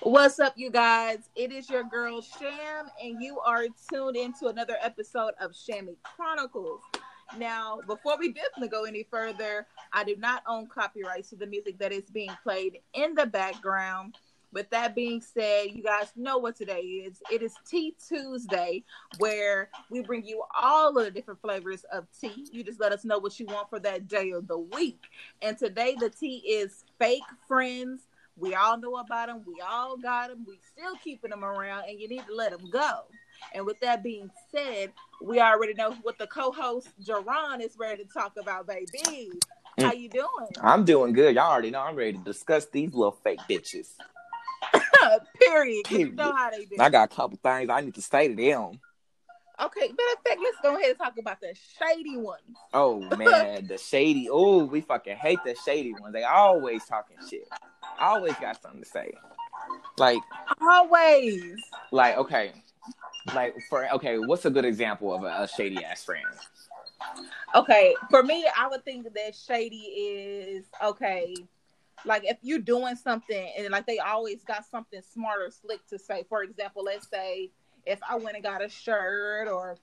[0.00, 1.28] What's up, you guys?
[1.36, 6.80] It is your girl Sham, and you are tuned into another episode of Shammy Chronicles.
[7.36, 11.78] Now, before we definitely go any further, I do not own copyrights to the music
[11.78, 14.16] that is being played in the background.
[14.52, 17.20] With that being said, you guys know what today is.
[17.30, 18.82] It is Tea Tuesday,
[19.18, 22.46] where we bring you all of the different flavors of tea.
[22.50, 25.02] You just let us know what you want for that day of the week.
[25.42, 28.00] And today, the tea is fake friends.
[28.36, 29.42] We all know about them.
[29.46, 30.46] We all got them.
[30.46, 33.02] We still keeping them around, and you need to let them go.
[33.54, 38.10] And with that being said, we already know what the co-host Jerron is ready to
[38.10, 39.30] talk about, baby.
[39.78, 40.00] How mm.
[40.00, 40.48] you doing?
[40.60, 41.34] I'm doing good.
[41.34, 43.90] Y'all already know I'm ready to discuss these little fake bitches.
[45.40, 45.84] Period.
[45.86, 46.76] 'cause You know how they do.
[46.78, 48.80] I got a couple things I need to say to them.
[49.60, 52.56] Okay, matter of fact, let's go ahead and talk about the shady ones.
[52.72, 54.28] Oh man, the shady.
[54.30, 56.12] Oh, we fucking hate the shady ones.
[56.12, 57.48] They always talking shit.
[58.00, 59.12] Always got something to say.
[59.96, 60.22] Like,
[60.60, 61.56] Always.
[61.90, 62.52] like okay,
[63.32, 66.26] like for okay, what's a good example of a, a shady ass friend?
[67.54, 71.34] Okay, for me, I would think that shady is okay.
[72.04, 75.98] Like if you're doing something and like they always got something smart or slick to
[75.98, 76.24] say.
[76.28, 77.50] For example, let's say
[77.86, 79.76] if I went and got a shirt or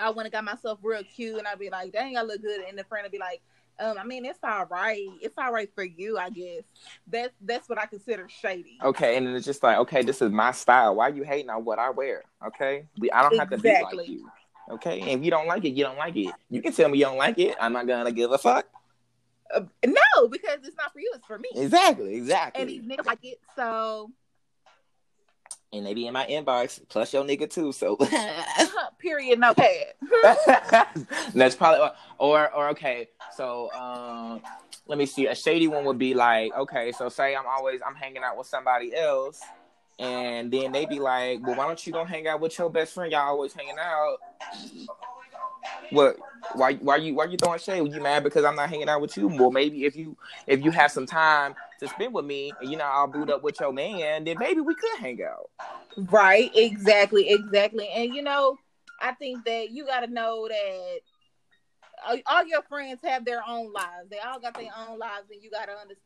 [0.00, 2.60] I went and got myself real cute and I'd be like, dang, I look good.
[2.68, 3.42] And the friend would be like,
[3.80, 5.08] um, I mean, it's all right.
[5.20, 6.64] It's all right for you, I guess.
[7.06, 8.78] That's that's what I consider shady.
[8.82, 10.96] Okay, and it's just like, okay, this is my style.
[10.96, 12.24] Why you hating on what I wear?
[12.44, 14.28] Okay, we, I don't have to be like you.
[14.70, 16.34] Okay, and if you don't like it, you don't like it.
[16.50, 17.56] You can tell me you don't like it.
[17.60, 18.66] I'm not gonna give a fuck.
[19.54, 21.48] Uh, no, because it's not for you, it's for me.
[21.54, 22.62] Exactly, exactly.
[22.62, 24.10] And these niggas like it, so
[25.72, 27.72] and they be in my inbox, plus your nigga too.
[27.72, 27.96] So
[28.98, 29.94] period, no pad.
[31.34, 33.08] that's probably or or okay.
[33.34, 34.40] So um,
[34.86, 35.26] let me see.
[35.26, 38.46] A shady one would be like, okay, so say I'm always I'm hanging out with
[38.46, 39.42] somebody else,
[39.98, 42.94] and then they be like, well, why don't you go hang out with your best
[42.94, 43.12] friend?
[43.12, 44.18] Y'all always hanging out.
[45.90, 46.16] What?
[46.54, 46.74] Why?
[46.74, 47.14] Why you?
[47.14, 47.92] Why you throwing shade?
[47.92, 49.28] You mad because I'm not hanging out with you?
[49.28, 50.16] Well, maybe if you
[50.46, 53.42] if you have some time to spend with me, and you know I'll boot up
[53.42, 55.50] with your man, then maybe we could hang out.
[56.10, 57.88] Right, exactly, exactly.
[57.88, 58.56] And you know,
[59.00, 61.00] I think that you got to know that
[62.26, 64.08] all, your friends have their own lives.
[64.10, 65.98] They all got their own lives, and you got to understand.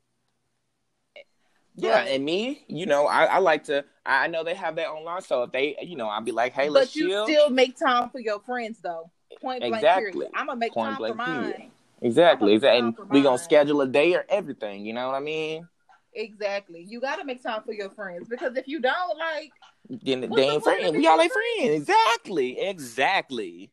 [1.74, 3.84] Yeah, But- and me, you know, I, I like to.
[4.04, 6.52] I know they have their own life, so if they, you know, I'll be like,
[6.52, 7.24] hey, let's but you chill.
[7.24, 9.10] still make time for your friends, though.
[9.40, 9.74] Point blank.
[9.76, 10.12] Exactly.
[10.12, 10.30] Period.
[10.34, 11.58] I'm gonna make Point time for blank period.
[11.60, 11.70] mine.
[12.00, 12.78] exactly, exactly.
[12.78, 14.84] And we for gonna schedule a day or everything.
[14.84, 15.68] You know what I mean?
[16.14, 16.84] Exactly.
[16.86, 19.50] You got to make time for your friends because if you don't, like,
[19.88, 20.94] Then they the ain't friends.
[20.94, 21.88] We all ain't friends.
[21.88, 23.70] Exactly, exactly.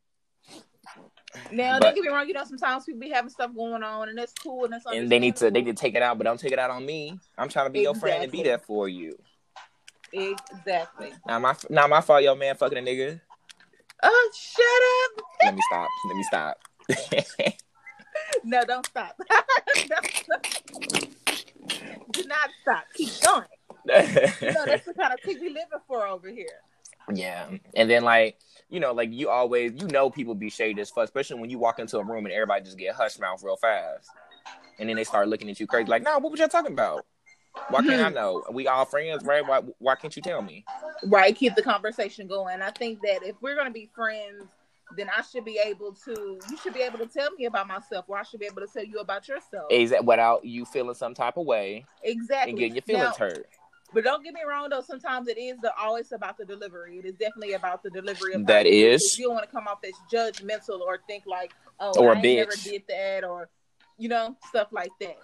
[1.52, 2.28] now But- don't get me wrong.
[2.28, 5.12] You know, sometimes people be having stuff going on, and that's cool, and that's And
[5.12, 6.86] they need to, they need to take it out, but don't take it out on
[6.86, 7.20] me.
[7.38, 9.18] I'm trying to be your friend and be there for you.
[10.14, 11.12] Exactly.
[11.28, 13.22] Now my, now my fault, your man fucking a nigga.
[14.04, 15.26] Oh, shut up.
[15.46, 15.90] Let me stop.
[16.08, 16.58] Let me stop.
[18.44, 19.16] No, don't stop.
[19.88, 20.46] Don't stop.
[22.12, 22.84] Do not stop.
[22.96, 23.46] Keep going.
[23.86, 26.48] You know, that's the kind of thing we living for over here.
[27.14, 28.38] Yeah, and then like
[28.70, 31.58] you know, like you always you know people be shady as fuck, especially when you
[31.60, 34.10] walk into a room and everybody just get hush mouth real fast,
[34.80, 37.06] and then they start looking at you crazy like, "Nah, what was y'all talking about?
[37.70, 38.16] Why can't I hmm.
[38.16, 38.44] know?
[38.52, 39.46] We all friends, right?
[39.46, 40.66] Why why can't you tell me?"
[41.04, 41.36] Right.
[41.36, 42.62] Keep the conversation going.
[42.62, 44.46] I think that if we're going to be friends,
[44.98, 48.06] then I should be able to, you should be able to tell me about myself,
[48.08, 49.68] or I should be able to tell you about yourself.
[49.72, 52.52] Is that without you feeling some type of way Exactly.
[52.52, 53.48] and getting your feelings Now, hurt?
[53.94, 54.82] But don't get me wrong, though.
[54.82, 57.00] Sometimes it is the, always about the delivery.
[57.00, 59.80] It is definitely about the delivery of That how you- don't want to come off
[59.84, 62.36] as judgmental or think like, oh, Or I bitch.
[62.38, 63.50] never did that, or
[63.98, 65.18] you know, stuff like that.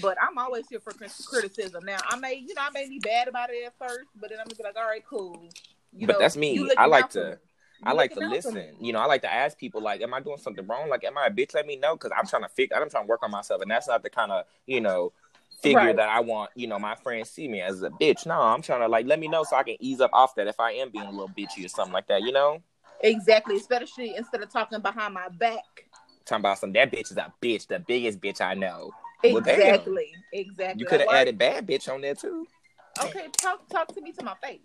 [0.00, 1.84] But I'm always here for criticism.
[1.84, 4.38] Now, I may, you know, I may be bad about it at first, but then
[4.38, 5.48] I'm gonna be like, all right, cool.
[5.92, 6.68] You But know, that's me.
[6.76, 7.38] I like to-
[7.86, 8.60] I like to looking out for me.
[8.60, 8.76] listen.
[8.84, 10.88] You know, I like to ask people like, "Am I doing something wrong?
[10.88, 11.54] Like, am I a bitch?
[11.54, 12.74] Let me know." Because I'm trying to fix.
[12.74, 15.12] I'm trying to work on myself, and that's not the kind of you know
[15.60, 15.96] figure Right.
[15.96, 16.50] that I want.
[16.54, 18.26] You know, my friends see me as a bitch.
[18.26, 20.46] No, I'm trying to like let me know so I can ease up off that
[20.46, 22.22] if I am being a little bitchy or something like that.
[22.22, 22.62] You know,
[23.00, 25.64] Exactly, especially instead of talking behind my back.
[26.24, 28.92] talking about some that bitch is a bitch, the biggest bitch I know.
[29.32, 29.38] Well.
[29.38, 30.80] Exactly, exactly.
[30.80, 32.46] You could have Like, added bad bitch on there too.
[33.02, 34.60] Okay, talk talk to me to my face.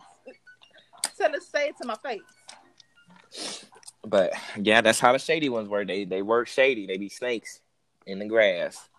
[1.18, 3.66] Tell us, say it to my face.
[4.06, 5.88] But yeah, that's how the shady ones work.
[5.88, 6.86] They they work shady.
[6.86, 7.62] They be snakes
[8.06, 8.90] in the grass.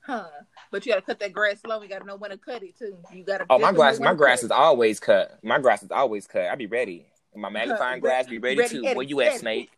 [0.00, 0.26] Huh.
[0.70, 1.82] But you gotta cut that grass slow.
[1.82, 2.96] You gotta know when to cut it too.
[3.12, 5.38] You gotta Oh, my grass, my grass is always cut.
[5.42, 6.46] My grass is always cut.
[6.46, 7.06] I be ready.
[7.34, 8.84] My magnifying glass be ready, ready, too.
[8.86, 9.40] Eddie, Where you at.
[9.40, 9.70] Snake?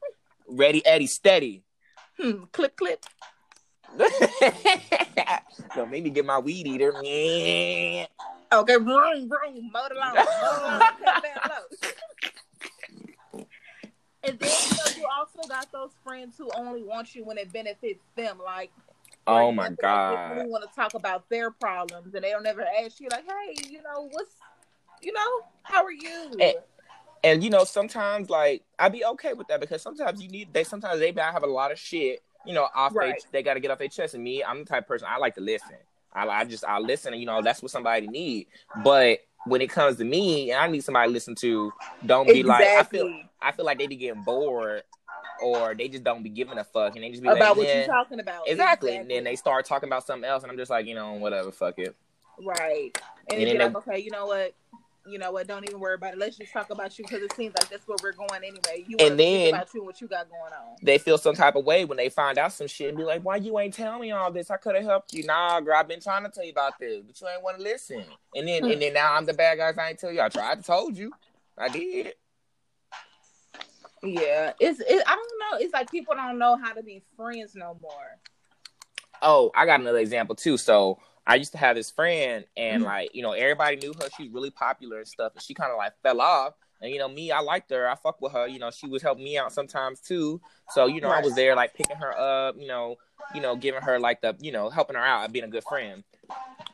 [0.47, 1.65] Ready, Eddie, steady.
[2.21, 2.45] Hmm.
[2.53, 3.05] Clip clip.
[5.75, 6.93] Don't make me get my weed eater.
[8.51, 11.65] Okay, vroom, vroom, mow the lawn, mow the lawn, cut that low.
[14.25, 14.51] And then
[14.97, 18.39] you, also got those friends who only want you when it benefits them.
[18.45, 18.71] Like,
[19.29, 20.43] Oh my god.
[20.43, 23.55] You want to talk about their problems and they don't ever ask you, like, hey,
[23.69, 24.35] you know, what's,
[25.03, 26.31] you know, how are you?
[27.25, 30.65] And you know, sometimes like I'd be okay with that because sometimes you need they
[30.65, 33.15] sometimes they might have a lot of shit, you know, off Right.
[33.33, 34.15] they they gotta get off their chest.
[34.15, 35.77] And me, I'm the type of person I like to listen.
[36.13, 38.47] I, I just I listen and you know that's what somebody need.
[38.83, 41.73] But when it comes to me and I need somebody to listen to,
[42.05, 44.83] don't be like I feel I feel like they be getting bored
[45.43, 47.67] or they just don't be giving a fuck and they just be about like, what
[47.69, 48.49] "Yeah." you're talking about.
[48.49, 48.97] Exactly.
[48.97, 51.53] And then they start talking about something else and I'm just like, you know, whatever,
[51.53, 51.95] fuck it.
[52.43, 52.91] Right.
[53.31, 54.55] And, And then then you're they- like, okay, you know what?
[55.11, 55.47] You know what?
[55.47, 56.19] Don't even worry about it.
[56.19, 58.85] Let's just talk about you because it seems like that's where we're going anyway.
[58.87, 60.77] You want And to then- about you and what you got going on.
[60.83, 63.23] they feel some type of way when they find out some shit and be like,
[63.23, 64.51] why you ain't tell me all this?
[64.51, 65.25] I could have helped you.
[65.25, 67.63] Nah, girl, I've been trying to tell you about this, but you ain't want to
[67.63, 68.05] listen.
[68.35, 69.77] And then and then now I'm the bad guys.
[69.79, 70.21] I ain't tell you.
[70.21, 71.13] I tried to told you.
[71.57, 72.15] I did.
[74.03, 75.59] Yeah, it's it, I don't know.
[75.65, 78.19] It's like people don't know how to be friends no more.
[79.21, 80.57] Oh, I got another example too.
[80.57, 82.87] So I used to have this friend and Mhm.
[82.87, 84.09] like, you know, everybody knew her.
[84.17, 85.35] She was really popular and stuff.
[85.35, 86.55] And she kind of like fell off.
[86.81, 87.87] And you know, me, I liked her.
[87.87, 88.47] I fuck with her.
[88.47, 90.41] You know, she was helping me out sometimes too.
[90.71, 92.97] So, you know, I was there like picking her up, you know,
[93.35, 96.03] you know, giving her like the, you know, helping her out, being a good friend.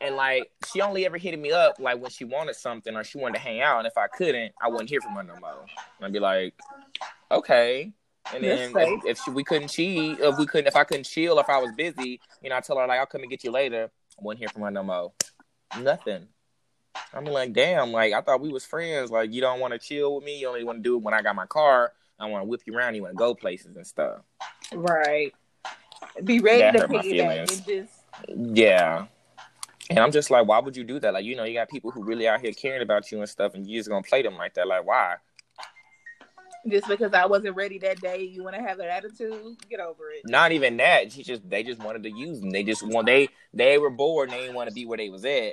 [0.01, 3.19] And like she only ever hit me up like when she wanted something or she
[3.19, 3.79] wanted to hang out.
[3.79, 5.67] And if I couldn't, I wouldn't hear from her no more.
[5.99, 6.55] And I'd be like,
[7.33, 7.93] okay.
[8.33, 11.39] And then if, if she, we couldn't cheat, if we couldn't, if I couldn't chill,
[11.39, 13.51] if I was busy, you know, I tell her like I'll come and get you
[13.51, 13.91] later.
[14.19, 15.13] I wouldn't hear from her no more.
[15.81, 16.29] Nothing.
[17.13, 19.11] I'm like, damn, like I thought we was friends.
[19.11, 20.39] Like you don't want to chill with me.
[20.39, 21.93] You only want to do it when I got my car.
[22.19, 22.95] I want to whip you around.
[22.95, 24.21] You want to go places and stuff.
[24.73, 25.33] Right.
[26.23, 27.51] Be ready That to hurt my piggyback feelings.
[27.51, 29.07] and just Yeah.
[29.91, 31.13] And I'm just like, why would you do that?
[31.13, 33.55] Like, you know, you got people who really out here caring about you and stuff,
[33.55, 34.67] and you just gonna play them like that.
[34.67, 35.17] Like, why?
[36.69, 39.57] Just because I wasn't ready that day, you want to have that attitude?
[39.69, 40.23] Get over it.
[40.27, 41.13] Not even that.
[41.13, 42.51] She just they just wanted to use them.
[42.51, 44.31] They just want they they were bored.
[44.31, 45.53] and They didn't want to be where they was at.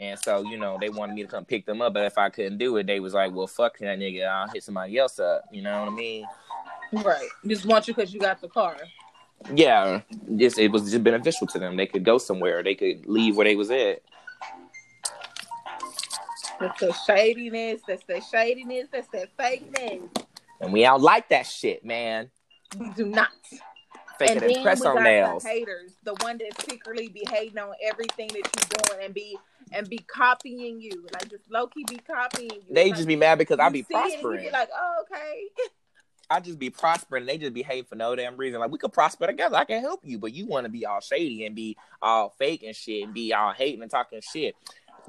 [0.00, 1.94] And so, you know, they wanted me to come pick them up.
[1.94, 4.26] But if I couldn't do it, they was like, well, fuck that nigga.
[4.26, 5.44] I'll hit somebody else up.
[5.52, 6.26] You know what I mean?
[6.92, 7.28] Right.
[7.46, 8.76] Just want you because you got the car.
[9.54, 10.00] Yeah.
[10.36, 11.76] Just it was just beneficial to them.
[11.76, 12.62] They could go somewhere.
[12.62, 14.02] They could leave where they was at.
[16.60, 17.80] That's the shadiness.
[17.86, 18.88] That's the shadiness.
[18.92, 20.21] That's that fakeness.
[20.62, 22.30] And we don't like that shit, man.
[22.78, 23.28] We do not.
[24.18, 25.42] Fake and it and press we on got nails.
[25.42, 29.36] the haters, the one that secretly be hating on everything that you're doing and be
[29.72, 32.74] and be copying you, like just low key be copying you.
[32.74, 34.44] They Like, just be mad because I be see it you prospering.
[34.44, 35.42] be like, oh okay.
[36.30, 37.26] I just be prospering.
[37.26, 38.60] They just behave for no damn reason.
[38.60, 39.56] Like we could prosper together.
[39.56, 42.62] I can help you, but you want to be all shady and be all fake
[42.62, 44.54] and shit and be all hating and talking shit.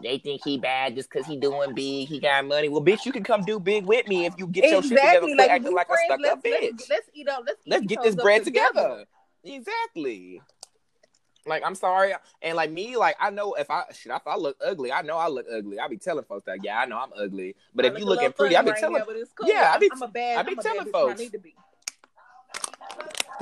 [0.02, 2.08] They think he bad just because he doing big.
[2.08, 2.68] He got money.
[2.68, 5.10] Well, bitch, you can come do big with me if you get your shit together.
[5.10, 5.36] exactly.
[5.36, 6.62] Like, acting like a stuck let's, up bitch.
[6.62, 7.44] let's, let's eat up.
[7.46, 9.06] Let's, Let's get this bread up together.
[9.44, 10.42] Exactly.
[11.46, 14.56] Like I'm sorry, and like me, like I know if I shit, if I look
[14.66, 15.78] ugly, I know I look ugly.
[15.78, 17.56] I be telling folks that, yeah, I know I'm ugly.
[17.76, 19.06] But I if look you looking pretty, I be right telling, now,
[19.36, 19.50] cool.
[19.50, 20.38] Yeah, I be- I'm a bad.
[20.38, 21.20] I be I'm telling folks.
[21.20, 21.54] I need to be.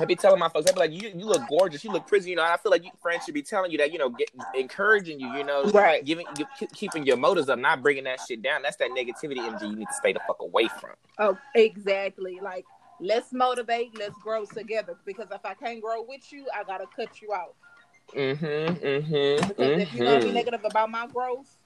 [0.02, 2.30] I be telling my folks, I be like, you, you look gorgeous, you look pretty.
[2.30, 4.30] You know, I feel like you, friends should be telling you that, you know, get,
[4.54, 6.04] encouraging you, you know, Right.
[6.04, 8.62] giving, you, keep- keeping your motives up, not bringing that shit down.
[8.62, 10.90] That's that negativity energy you need to stay the fuck away from.
[11.18, 12.40] Oh, exactly.
[12.42, 12.64] Like
[13.00, 13.96] let's motivate.
[13.96, 14.96] Let's grow together.
[15.04, 17.54] Because if I can't grow with you, I gotta cut you out.
[18.14, 18.84] Mm-hmm.
[18.84, 19.48] Mm-hmm.
[19.48, 21.56] Because if you're gonna be negative about my growth,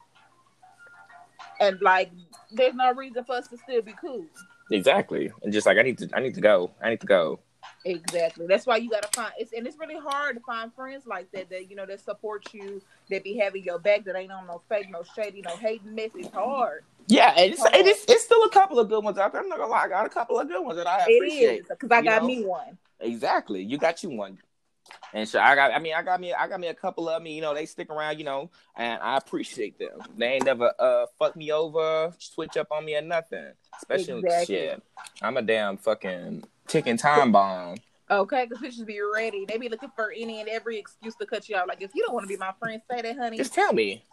[1.61, 2.11] and like,
[2.53, 4.27] there's no reason for us to still be cool.
[4.71, 5.33] Exactly.
[5.43, 6.73] And just like I need to, I need to go.
[6.83, 7.41] I need to go.
[7.87, 8.47] Exactly.
[8.49, 11.49] That's why you gotta find it's and it's really hard to find friends like that
[11.51, 14.61] that you know that support you, that be having your back, that ain't on no
[14.69, 16.11] fake, no shady, no hating mess.
[16.17, 16.83] It's hard.
[17.07, 19.41] Yeah, and it's, it is, it's still a couple of good ones out there.
[19.41, 21.61] I'm not gonna lie, I got a couple of good ones that I appreciate.
[21.61, 22.29] is because I got know?
[22.29, 22.77] me one.
[22.99, 23.63] Exactly.
[23.63, 24.39] You got you one.
[25.13, 27.23] And so I got I mean I got me I got me a couple of
[27.23, 30.01] me, you know, they stick around, you know, and I appreciate them.
[30.19, 33.53] They ain't never uh fuck me over, switch up on me or nothing.
[33.77, 34.57] Especially Exactly.
[34.57, 34.83] shit.
[35.23, 37.77] I'm a damn fucking ticking time bomb.
[38.11, 39.45] Okay, because bitches be ready.
[39.49, 41.67] They be looking for any and every excuse to cut you out.
[41.69, 43.37] Like if you don't want to be my friend, say that, honey.
[43.37, 44.05] Just tell me.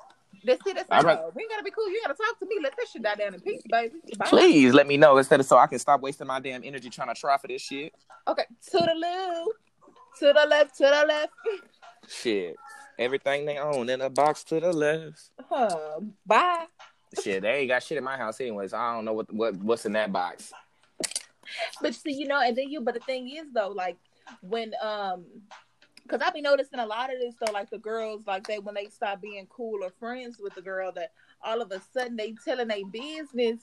[0.45, 0.75] That's it.
[0.75, 1.87] That's rather- We ain't gotta be cool.
[1.89, 2.57] You gotta talk to me.
[2.61, 3.93] Let that shit die down in peace, baby.
[4.17, 4.25] Bye.
[4.25, 7.13] Please let me know instead of so I can stop wasting my damn energy trying
[7.13, 7.93] to try for this shit.
[8.27, 9.49] Okay, to the left,
[10.19, 11.31] to the left, to the left.
[12.09, 12.55] Shit.
[12.99, 15.21] Everything they own in a box to the left.
[15.49, 15.99] Huh.
[16.25, 16.65] Bye.
[17.23, 19.55] Shit, they ain't got shit in my house anyway, so I don't know what what
[19.57, 20.51] what's in that box.
[21.81, 22.81] But see, you know, and then you.
[22.81, 23.97] But the thing is, though, like
[24.41, 25.25] when um
[26.07, 28.75] Cause I be noticing a lot of this though, like the girls, like they when
[28.75, 32.35] they stop being cool or friends with the girl, that all of a sudden they
[32.43, 33.61] telling their business,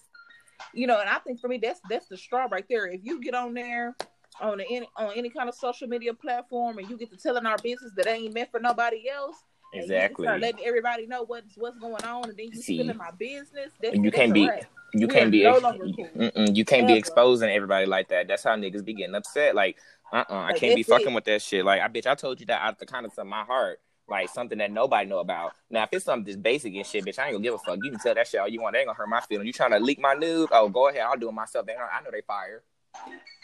[0.72, 0.98] you know.
[0.98, 2.86] And I think for me, that's that's the straw right there.
[2.86, 3.94] If you get on there
[4.40, 7.58] on any on any kind of social media platform and you get to telling our
[7.58, 9.36] business that ain't meant for nobody else,
[9.74, 13.70] exactly, letting everybody know what's what's going on, and then you See, spilling my business.
[13.82, 14.64] That's, you that's can't be wrap.
[14.92, 18.28] You We can't be no ex- you can't be exposing everybody like that.
[18.28, 19.54] That's how niggas be getting upset.
[19.54, 19.76] Like,
[20.12, 21.14] uh, uh I Like, can't be fucking it.
[21.14, 21.64] with that shit.
[21.64, 23.80] Like, I bitch, I told you that out of the kindness of my heart.
[24.08, 25.52] Like something that nobody know about.
[25.70, 27.78] Now, if it's something just basic and shit, bitch, I ain't gonna give a fuck.
[27.80, 28.72] You can tell that shit all you want.
[28.74, 29.46] They ain't gonna hurt my feelings.
[29.46, 30.48] You trying to leak my news?
[30.50, 31.02] Oh, go ahead.
[31.02, 31.64] I'll do it myself.
[31.64, 32.64] They I know they fire.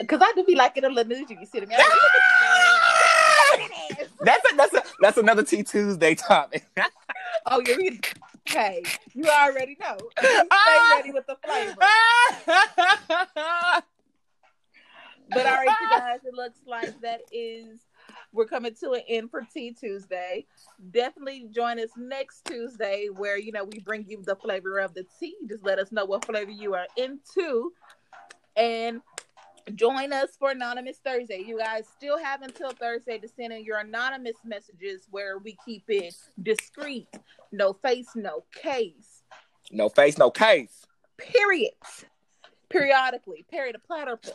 [0.09, 1.79] Cause I do be liking the little news you sitting there.
[4.21, 6.65] That's a, that's a, that's another Tea Tuesday topic.
[7.47, 8.01] oh, you're reading.
[8.49, 8.83] Hey,
[9.15, 9.97] you already know.
[10.19, 10.93] Stay ah!
[10.97, 11.77] ready with the flavor.
[15.29, 17.81] But all right, you guys, it looks like that is
[18.33, 20.47] we're coming to an end for Tea Tuesday.
[20.91, 25.05] Definitely join us next Tuesday where you know we bring you the flavor of the
[25.19, 25.35] tea.
[25.49, 27.73] Just let us know what flavor you are into.
[28.57, 29.01] And
[29.75, 31.43] join us for Anonymous Thursday.
[31.47, 35.85] You guys still have until Thursday to send in your anonymous messages where we keep
[35.89, 37.09] it discreet,
[37.53, 39.23] no face, no case.
[39.73, 40.87] no face, no case.
[41.19, 42.05] Periods.
[42.69, 43.45] Periodically.
[43.51, 43.77] Period.
[43.77, 44.33] A platypus.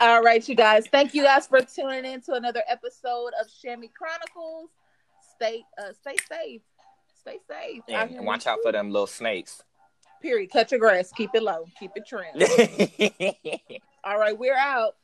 [0.00, 0.86] All right, you guys.
[0.86, 4.70] Thank you guys for tuning in to another episode of Shammy Chronicles.
[5.34, 6.62] Stay uh stay safe.
[7.20, 7.82] Stay safe.
[7.88, 9.62] And, here and in watch out for them little snakes.
[10.24, 10.50] Period.
[10.50, 11.12] Cut your grass.
[11.12, 11.66] Keep it low.
[11.78, 12.24] Keep it trim.
[14.04, 14.96] All right, we're out.